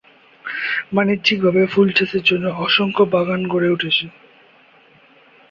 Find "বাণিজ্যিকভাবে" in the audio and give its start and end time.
0.93-1.61